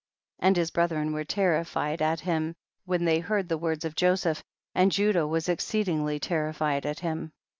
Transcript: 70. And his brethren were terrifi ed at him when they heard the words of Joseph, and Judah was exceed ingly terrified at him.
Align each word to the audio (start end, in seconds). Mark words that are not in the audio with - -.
70. 0.39 0.47
And 0.47 0.57
his 0.57 0.71
brethren 0.71 1.13
were 1.13 1.23
terrifi 1.23 1.91
ed 1.93 2.01
at 2.01 2.21
him 2.21 2.55
when 2.85 3.05
they 3.05 3.19
heard 3.19 3.47
the 3.49 3.57
words 3.59 3.85
of 3.85 3.93
Joseph, 3.93 4.43
and 4.73 4.91
Judah 4.91 5.27
was 5.27 5.47
exceed 5.47 5.85
ingly 5.85 6.19
terrified 6.19 6.87
at 6.87 7.01
him. 7.01 7.33